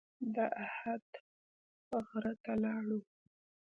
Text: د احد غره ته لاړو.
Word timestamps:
د 0.35 0.37
احد 0.65 1.05
غره 2.07 2.33
ته 2.43 2.53
لاړو. 2.63 2.99